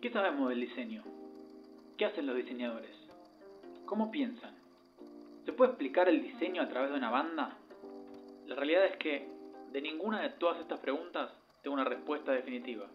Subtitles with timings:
[0.00, 1.04] ¿Qué sabemos del diseño?
[1.98, 2.96] ¿Qué hacen los diseñadores?
[3.84, 4.54] ¿Cómo piensan?
[5.44, 7.58] ¿Se puede explicar el diseño a través de una banda?
[8.46, 9.28] La realidad es que
[9.70, 11.30] de ninguna de todas estas preguntas
[11.62, 12.86] tengo una respuesta definitiva.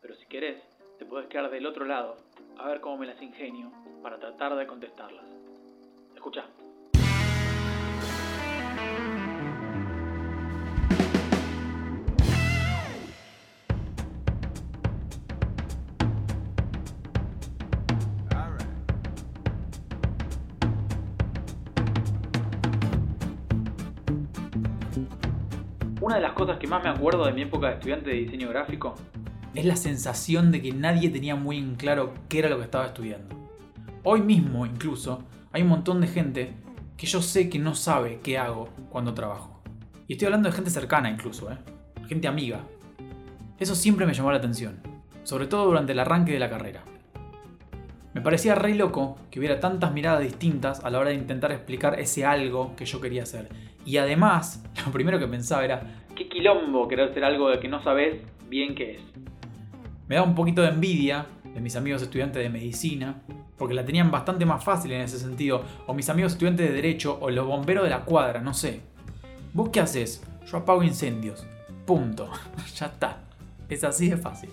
[0.00, 0.62] Pero si querés,
[0.98, 2.16] te puedes quedar del otro lado
[2.56, 3.70] a ver cómo me las ingenio
[4.02, 5.26] para tratar de contestarlas.
[6.14, 6.46] Escucha.
[26.08, 28.48] Una de las cosas que más me acuerdo de mi época de estudiante de diseño
[28.48, 28.94] gráfico
[29.54, 32.86] es la sensación de que nadie tenía muy en claro qué era lo que estaba
[32.86, 33.36] estudiando.
[34.04, 35.22] Hoy mismo, incluso,
[35.52, 36.54] hay un montón de gente
[36.96, 39.62] que yo sé que no sabe qué hago cuando trabajo.
[40.06, 41.58] Y estoy hablando de gente cercana incluso, ¿eh?
[42.08, 42.64] gente amiga.
[43.58, 44.80] Eso siempre me llamó la atención,
[45.24, 46.84] sobre todo durante el arranque de la carrera.
[48.14, 52.00] Me parecía re loco que hubiera tantas miradas distintas a la hora de intentar explicar
[52.00, 53.48] ese algo que yo quería hacer.
[53.84, 57.82] Y además, lo primero que pensaba era, qué quilombo querer hacer algo de que no
[57.82, 59.02] sabes bien qué es.
[60.08, 63.22] Me da un poquito de envidia de mis amigos estudiantes de medicina,
[63.56, 67.18] porque la tenían bastante más fácil en ese sentido, o mis amigos estudiantes de derecho,
[67.20, 68.80] o los bomberos de la cuadra, no sé.
[69.52, 70.24] ¿Vos qué haces?
[70.50, 71.46] Yo apago incendios.
[71.84, 72.30] Punto.
[72.74, 73.18] ya está.
[73.68, 74.50] Es así de fácil.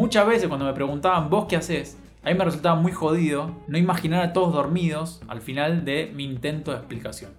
[0.00, 3.76] Muchas veces cuando me preguntaban vos qué haces, a mí me resultaba muy jodido no
[3.76, 7.32] imaginar a todos dormidos al final de mi intento de explicación.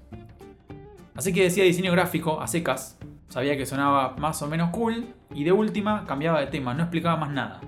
[1.16, 5.44] Así que decía diseño gráfico a secas, sabía que sonaba más o menos cool y
[5.44, 7.62] de última cambiaba de tema, no explicaba más nada.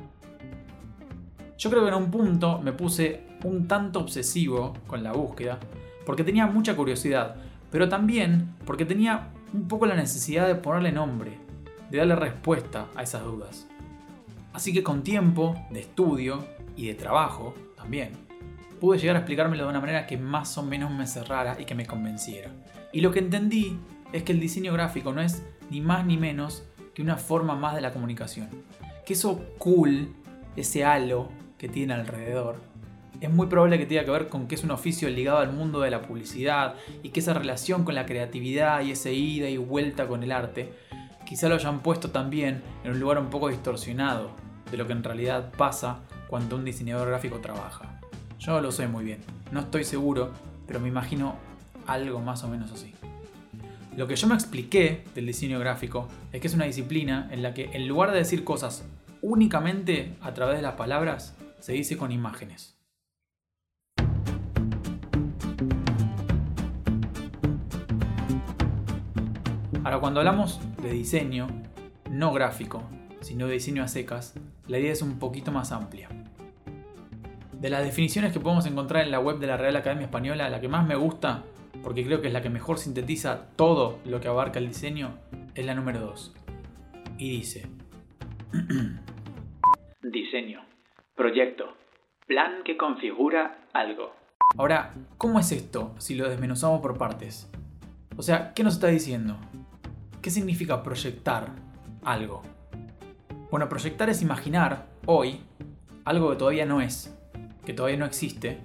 [1.58, 5.58] Yo creo que en un punto me puse un tanto obsesivo con la búsqueda,
[6.06, 7.38] porque tenía mucha curiosidad,
[7.72, 11.40] pero también porque tenía un poco la necesidad de ponerle nombre,
[11.90, 13.68] de darle respuesta a esas dudas.
[14.54, 18.12] Así que con tiempo, de estudio y de trabajo también,
[18.80, 21.74] pude llegar a explicármelo de una manera que más o menos me cerrara y que
[21.74, 22.52] me convenciera.
[22.92, 23.80] Y lo que entendí
[24.12, 27.74] es que el diseño gráfico no es ni más ni menos que una forma más
[27.74, 28.50] de la comunicación.
[29.06, 30.14] Que eso cool,
[30.56, 32.58] ese halo que tiene alrededor,
[33.22, 35.80] es muy probable que tenga que ver con que es un oficio ligado al mundo
[35.80, 40.08] de la publicidad y que esa relación con la creatividad y ese ida y vuelta
[40.08, 40.74] con el arte,
[41.26, 44.43] quizá lo hayan puesto también en un lugar un poco distorsionado
[44.74, 48.00] de lo que en realidad pasa cuando un diseñador gráfico trabaja.
[48.40, 49.20] Yo lo sé muy bien,
[49.52, 50.32] no estoy seguro,
[50.66, 51.36] pero me imagino
[51.86, 52.92] algo más o menos así.
[53.96, 57.54] Lo que yo me expliqué del diseño gráfico es que es una disciplina en la
[57.54, 58.84] que en lugar de decir cosas
[59.22, 62.76] únicamente a través de las palabras, se dice con imágenes.
[69.84, 71.48] Ahora, cuando hablamos de diseño,
[72.10, 72.82] no gráfico,
[73.24, 74.36] sino de diseño a secas,
[74.68, 76.10] la idea es un poquito más amplia.
[77.54, 80.60] De las definiciones que podemos encontrar en la web de la Real Academia Española, la
[80.60, 81.44] que más me gusta,
[81.82, 85.18] porque creo que es la que mejor sintetiza todo lo que abarca el diseño,
[85.56, 86.34] es la número 2.
[87.18, 87.68] Y dice...
[90.02, 90.62] Diseño.
[91.16, 91.78] Proyecto.
[92.28, 94.14] Plan que configura algo.
[94.58, 97.50] Ahora, ¿cómo es esto si lo desmenuzamos por partes?
[98.18, 99.38] O sea, ¿qué nos está diciendo?
[100.22, 101.48] ¿Qué significa proyectar
[102.04, 102.44] algo?
[103.54, 105.42] Bueno, proyectar es imaginar hoy
[106.06, 107.16] algo que todavía no es
[107.64, 108.58] que todavía no existe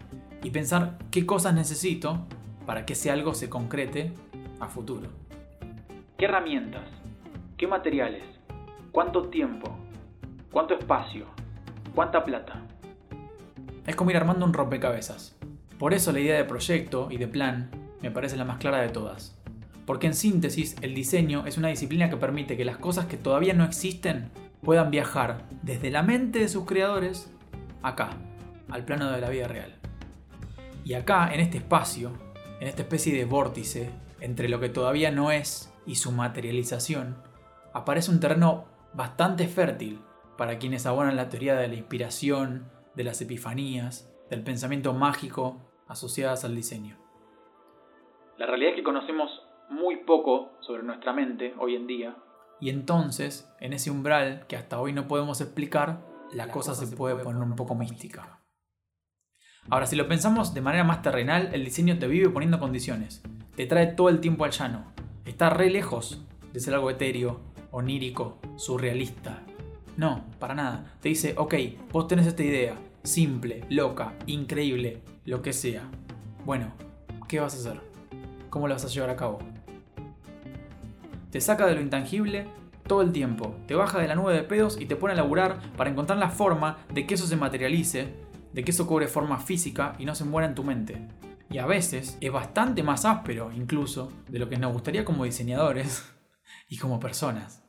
[0.42, 2.26] y pensar qué cosas necesito
[2.64, 4.14] para que ese algo se concrete
[4.60, 5.10] a futuro.
[6.16, 6.88] ¿Qué herramientas?
[7.58, 8.22] ¿Qué materiales?
[8.90, 9.76] ¿Cuánto tiempo?
[10.50, 11.26] ¿Cuánto espacio?
[11.94, 12.62] ¿Cuánta plata?
[13.86, 15.36] Es como ir armando un rompecabezas.
[15.78, 17.70] Por eso la idea de proyecto y de plan
[18.00, 19.38] me parece la más clara de todas.
[19.84, 23.52] Porque en síntesis, el diseño es una disciplina que permite que las cosas que todavía
[23.52, 24.30] no existen
[24.62, 27.34] puedan viajar desde la mente de sus creadores
[27.82, 28.10] acá,
[28.70, 29.74] al plano de la vida real.
[30.84, 32.12] Y acá, en este espacio,
[32.60, 37.16] en esta especie de vórtice entre lo que todavía no es y su materialización,
[37.72, 38.64] aparece un terreno
[38.94, 40.00] bastante fértil
[40.36, 46.44] para quienes abonan la teoría de la inspiración, de las epifanías, del pensamiento mágico asociadas
[46.44, 46.96] al diseño.
[48.36, 52.16] La realidad es que conocemos muy poco sobre nuestra mente hoy en día.
[52.60, 57.16] Y entonces, en ese umbral que hasta hoy no podemos explicar, la, cosa, se, puede
[57.16, 58.40] poner un poco mística.
[59.70, 63.22] Ahora, si lo pensamos de manera más terrenal, el diseño te vive poniendo condiciones.
[63.54, 64.92] Te trae todo el tiempo al llano.
[65.24, 67.40] Está re lejos de ser algo etéreo,
[67.70, 69.42] onírico, surrealista.
[69.96, 70.94] No, para nada.
[71.00, 71.54] Te dice, ok,
[71.92, 75.90] vos tenés esta idea, simple, loca, increíble, lo que sea.
[76.44, 76.72] Bueno,
[77.28, 77.80] ¿qué vas a hacer?
[78.48, 79.38] ¿Cómo la vas a llevar a cabo?
[81.30, 82.46] Te saca de lo intangible
[82.86, 83.54] todo el tiempo.
[83.66, 86.30] Te baja de la nube de pedos y te pone a laburar para encontrar la
[86.30, 88.14] forma de que eso se materialice,
[88.52, 91.06] de que eso cobre forma física y no se muera en tu mente.
[91.50, 96.04] Y a veces es bastante más áspero incluso de lo que nos gustaría como diseñadores
[96.68, 97.67] y como personas.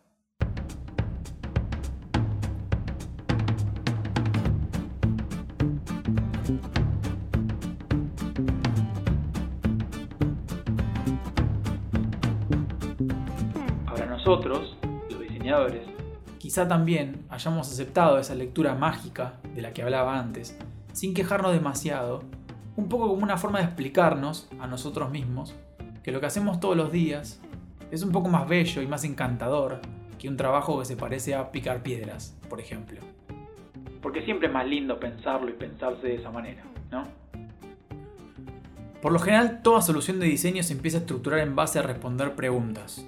[14.30, 14.78] Nosotros,
[15.10, 15.88] los diseñadores,
[16.38, 20.56] quizá también hayamos aceptado esa lectura mágica de la que hablaba antes,
[20.94, 22.22] sin quejarnos demasiado,
[22.76, 25.56] un poco como una forma de explicarnos a nosotros mismos
[26.04, 27.42] que lo que hacemos todos los días
[27.90, 29.80] es un poco más bello y más encantador
[30.20, 33.02] que un trabajo que se parece a picar piedras, por ejemplo.
[34.00, 37.04] Porque siempre es más lindo pensarlo y pensarse de esa manera, ¿no?
[39.02, 42.36] Por lo general, toda solución de diseño se empieza a estructurar en base a responder
[42.36, 43.08] preguntas.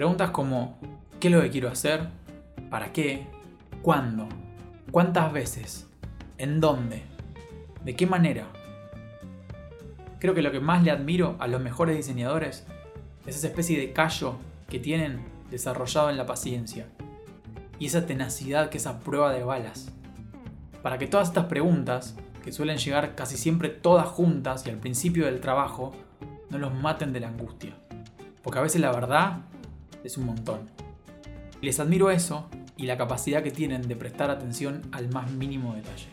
[0.00, 0.78] Preguntas como
[1.20, 2.08] ¿qué es lo que quiero hacer?
[2.70, 3.26] ¿Para qué?
[3.82, 4.30] ¿Cuándo?
[4.90, 5.88] ¿Cuántas veces?
[6.38, 7.02] ¿En dónde?
[7.84, 8.46] ¿De qué manera?
[10.18, 12.66] Creo que lo que más le admiro a los mejores diseñadores
[13.26, 14.36] es esa especie de callo
[14.70, 15.20] que tienen
[15.50, 16.86] desarrollado en la paciencia
[17.78, 19.92] y esa tenacidad que es a prueba de balas.
[20.82, 25.26] Para que todas estas preguntas, que suelen llegar casi siempre todas juntas y al principio
[25.26, 25.92] del trabajo,
[26.48, 27.74] no los maten de la angustia.
[28.42, 29.40] Porque a veces la verdad
[30.04, 30.70] es un montón.
[31.60, 36.08] Les admiro eso y la capacidad que tienen de prestar atención al más mínimo detalle.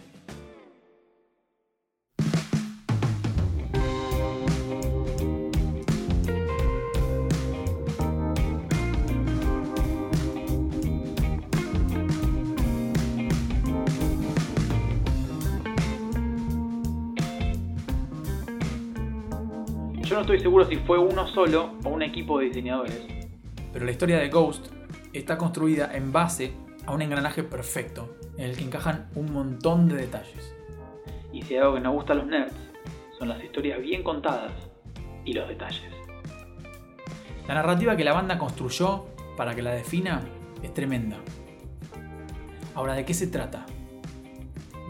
[20.03, 23.16] Yo no estoy seguro si fue uno solo o un equipo de diseñadores,
[23.77, 24.69] pero la historia de Ghost
[25.13, 26.51] está construida en base
[26.87, 30.55] a un engranaje perfecto, en el que encajan un montón de detalles.
[31.31, 32.55] Y si hay algo que nos gusta a los nerds,
[33.19, 34.51] son las historias bien contadas
[35.25, 35.93] y los detalles.
[37.47, 39.05] La narrativa que la banda construyó
[39.37, 40.23] para que la defina
[40.63, 41.17] es tremenda.
[42.73, 43.63] Ahora, ¿de qué se trata?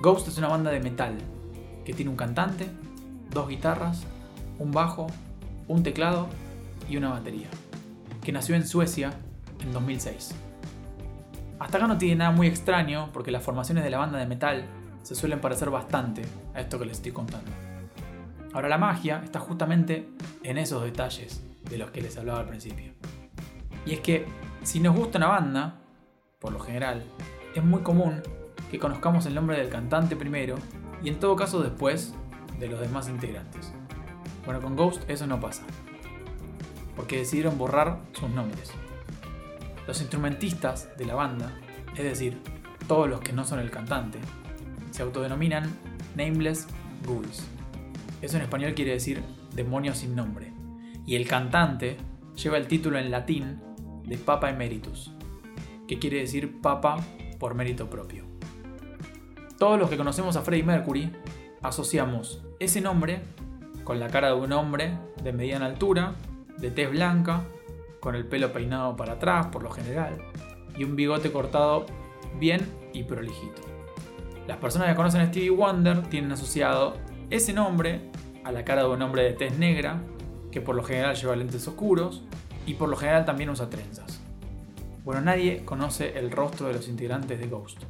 [0.02, 1.18] Ghost es una banda de metal
[1.84, 2.70] que tiene un cantante,
[3.32, 4.08] dos guitarras
[4.60, 5.08] un bajo,
[5.68, 6.30] un teclado
[6.90, 7.50] y una batería,
[8.28, 9.14] que nació en Suecia
[9.62, 10.36] en 2006.
[11.60, 14.66] Hasta acá no tiene nada muy extraño porque las formaciones de la banda de metal
[15.02, 17.50] se suelen parecer bastante a esto que les estoy contando.
[18.52, 20.10] Ahora la magia está justamente
[20.44, 22.92] en esos detalles de los que les hablaba al principio.
[23.86, 24.26] Y es que
[24.62, 25.76] si nos gusta una banda,
[26.38, 27.06] por lo general,
[27.56, 28.22] es muy común
[28.70, 30.58] que conozcamos el nombre del cantante primero
[31.02, 32.14] y en todo caso después
[32.60, 33.72] de los demás integrantes.
[34.44, 35.64] Bueno, con Ghost eso no pasa.
[36.98, 38.72] Porque decidieron borrar sus nombres.
[39.88, 41.58] Los instrumentistas de la banda,
[41.96, 42.42] es decir,
[42.88, 44.20] todos los que no son el cantante,
[44.92, 45.74] se autodenominan
[46.18, 46.68] Nameless
[47.06, 47.46] Ghouls.
[48.22, 49.24] Eso en español quiere decir
[49.54, 50.52] demonios sin nombre.
[51.06, 51.96] Y el cantante
[52.36, 53.62] lleva el título en latín
[54.04, 55.12] de Papa Emeritus,
[55.88, 56.98] que quiere decir Papa
[57.40, 58.26] por mérito propio.
[59.58, 61.12] Todos los que conocemos a Freddie Mercury
[61.62, 63.22] asociamos ese nombre
[63.84, 66.16] con la cara de un hombre de mediana altura,
[66.58, 67.44] de tez blanca,
[68.00, 70.18] con el pelo peinado para atrás por lo general,
[70.78, 71.86] y un bigote cortado
[72.40, 72.62] bien
[72.94, 73.62] y prolijito.
[74.48, 76.96] Las personas que conocen a Stevie Wonder tienen asociado
[77.30, 78.02] ese nombre
[78.44, 80.02] a la cara de un hombre de tez negra,
[80.52, 82.24] que por lo general lleva lentes oscuros
[82.66, 84.24] y por lo general también usa trenzas.
[85.04, 87.84] Bueno, nadie conoce el rostro de los integrantes de Ghost.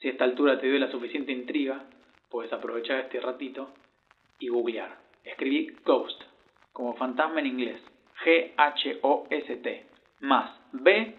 [0.00, 1.84] Si a esta altura te dio la suficiente intriga,
[2.28, 3.72] puedes aprovechar este ratito
[4.38, 4.98] y googlear.
[5.24, 6.22] Escribí Ghost,
[6.72, 7.80] como fantasma en inglés.
[8.24, 9.86] G-H-O-S-T.
[10.20, 11.16] Más B,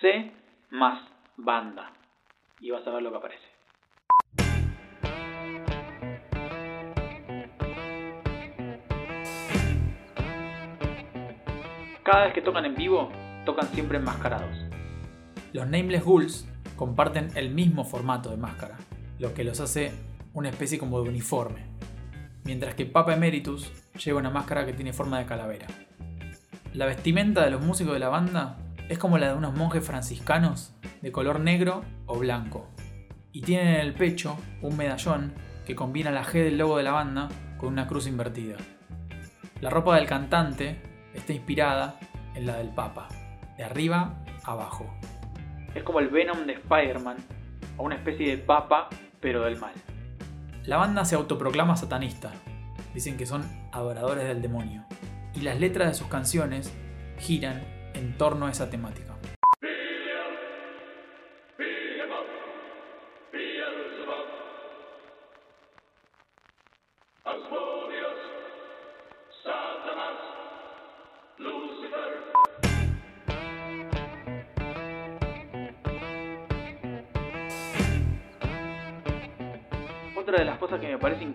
[0.00, 0.32] C,
[0.70, 1.02] más
[1.36, 1.92] banda.
[2.60, 3.50] Y vas a ver lo que aparece.
[12.02, 13.10] Cada vez que tocan en vivo,
[13.44, 14.56] tocan siempre enmascarados.
[15.52, 18.78] Los Nameless Ghouls comparten el mismo formato de máscara,
[19.18, 19.92] lo que los hace
[20.32, 21.69] una especie como de uniforme
[22.50, 23.70] mientras que Papa Emeritus
[24.04, 25.68] lleva una máscara que tiene forma de calavera.
[26.74, 28.56] La vestimenta de los músicos de la banda
[28.88, 32.68] es como la de unos monjes franciscanos de color negro o blanco,
[33.30, 35.32] y tienen en el pecho un medallón
[35.64, 38.56] que combina la G del logo de la banda con una cruz invertida.
[39.60, 40.82] La ropa del cantante
[41.14, 42.00] está inspirada
[42.34, 43.06] en la del Papa,
[43.58, 44.92] de arriba a abajo.
[45.76, 47.18] Es como el Venom de Spider-Man,
[47.76, 48.88] o una especie de Papa,
[49.20, 49.74] pero del mal.
[50.70, 52.30] La banda se autoproclama satanista,
[52.94, 54.84] dicen que son adoradores del demonio,
[55.34, 56.72] y las letras de sus canciones
[57.18, 57.60] giran
[57.92, 59.09] en torno a esa temática.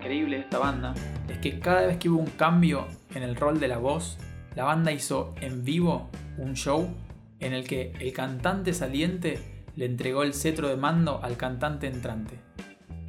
[0.06, 0.94] Increíble de esta banda
[1.28, 2.86] es que cada vez que hubo un cambio
[3.16, 4.20] en el rol de la voz,
[4.56, 6.96] la banda hizo en vivo un show
[7.40, 9.40] en el que el cantante saliente
[9.76, 12.38] le entregó el cetro de mando al cantante entrante.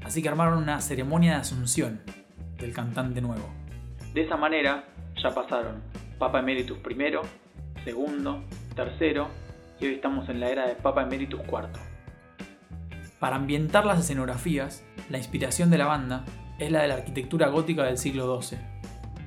[0.05, 2.01] Así que armaron una ceremonia de asunción
[2.59, 3.47] del cantante nuevo.
[4.15, 4.87] De esa manera
[5.23, 5.83] ya pasaron
[6.19, 8.43] Papa Emeritus I, segundo,
[8.75, 9.29] tercero
[9.79, 11.69] y hoy estamos en la era de Papa Emeritus IV.
[13.21, 16.25] Para ambientar las escenografías, la inspiración de la banda
[16.59, 18.59] es la de la arquitectura gótica del siglo XII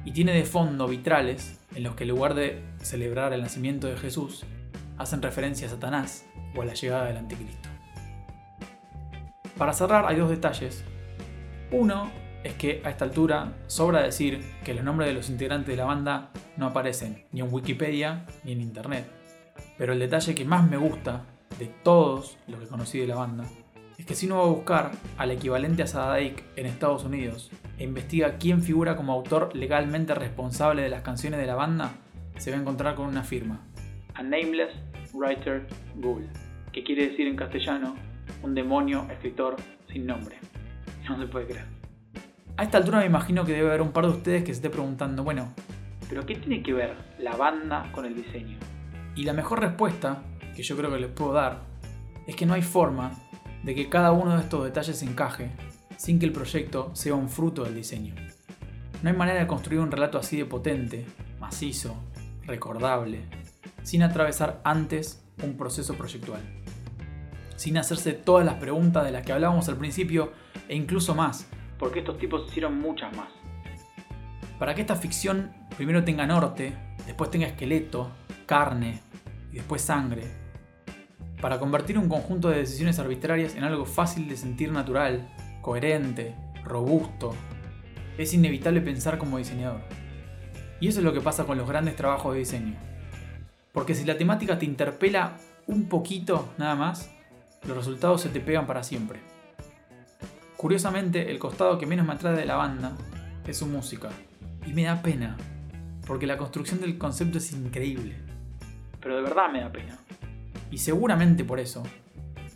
[0.05, 3.97] y tiene de fondo vitrales en los que en lugar de celebrar el nacimiento de
[3.97, 4.45] Jesús,
[4.97, 7.69] hacen referencia a Satanás o a la llegada del anticristo.
[9.57, 10.83] Para cerrar hay dos detalles.
[11.71, 12.09] Uno
[12.43, 15.85] es que a esta altura sobra decir que los nombres de los integrantes de la
[15.85, 19.05] banda no aparecen ni en Wikipedia ni en Internet.
[19.77, 21.25] Pero el detalle que más me gusta
[21.59, 23.45] de todos los que conocí de la banda
[23.99, 27.83] es que si uno va a buscar al equivalente a Sadaic en Estados Unidos e
[27.83, 31.91] investiga quién figura como autor legalmente responsable de las canciones de la banda,
[32.37, 33.59] se va a encontrar con una firma.
[34.13, 34.73] A Nameless
[35.13, 36.29] Writer Ghoul,
[36.71, 37.95] que quiere decir en castellano
[38.41, 39.57] un demonio escritor
[39.91, 40.37] sin nombre.
[41.09, 41.65] No se puede creer.
[42.55, 44.69] A esta altura me imagino que debe haber un par de ustedes que se esté
[44.69, 45.53] preguntando, bueno,
[46.07, 48.57] ¿pero qué tiene que ver la banda con el diseño?
[49.17, 50.23] Y la mejor respuesta
[50.55, 51.63] que yo creo que les puedo dar
[52.27, 53.11] es que no hay forma
[53.63, 55.51] de que cada uno de estos detalles encaje
[55.97, 58.15] sin que el proyecto sea un fruto del diseño.
[59.03, 61.05] No hay manera de construir un relato así de potente,
[61.39, 61.97] macizo,
[62.45, 63.21] recordable,
[63.83, 66.41] sin atravesar antes un proceso proyectual.
[67.55, 70.31] Sin hacerse todas las preguntas de las que hablábamos al principio
[70.67, 71.47] e incluso más,
[71.77, 73.29] porque estos tipos hicieron muchas más.
[74.57, 78.11] Para que esta ficción primero tenga norte, después tenga esqueleto,
[78.45, 79.01] carne
[79.51, 80.48] y después sangre.
[81.41, 85.29] Para convertir un conjunto de decisiones arbitrarias en algo fácil de sentir natural,
[85.61, 87.33] coherente, robusto,
[88.17, 89.81] es inevitable pensar como diseñador.
[90.81, 92.75] Y eso es lo que pasa con los grandes trabajos de diseño.
[93.71, 97.09] Porque si la temática te interpela un poquito nada más,
[97.65, 99.19] los resultados se te pegan para siempre.
[100.57, 102.97] Curiosamente, el costado que menos me atrae de la banda
[103.47, 104.09] es su música.
[104.65, 105.37] Y me da pena,
[106.05, 108.15] porque la construcción del concepto es increíble.
[108.99, 109.97] Pero de verdad me da pena.
[110.71, 111.83] Y seguramente por eso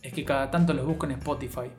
[0.01, 1.71] es que cada tanto los busco en Spotify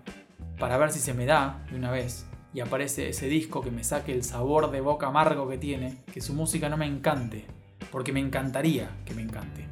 [0.59, 3.85] para ver si se me da de una vez y aparece ese disco que me
[3.85, 7.45] saque el sabor de boca amargo que tiene, que su música no me encante,
[7.91, 9.67] porque me encantaría que me encante.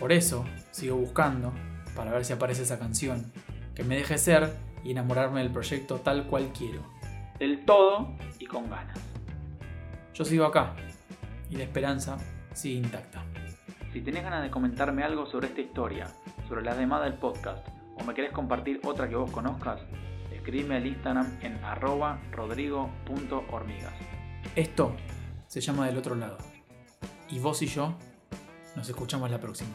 [0.00, 1.52] Por eso sigo buscando
[1.94, 3.30] para ver si aparece esa canción,
[3.74, 6.82] que me deje ser y enamorarme del proyecto tal cual quiero.
[7.38, 8.98] Del todo y con ganas.
[10.14, 10.74] Yo sigo acá
[11.50, 12.16] y la esperanza
[12.54, 13.22] sigue intacta.
[13.92, 16.06] Si tenés ganas de comentarme algo sobre esta historia,
[16.48, 17.66] sobre la demanda del podcast,
[17.98, 19.80] o me querés compartir otra que vos conozcas,
[20.30, 23.94] escribime al Instagram en arroba rodrigo.hormigas.
[24.54, 24.94] Esto
[25.46, 26.38] se llama del otro lado.
[27.30, 27.94] Y vos y yo
[28.76, 29.74] nos escuchamos la próxima.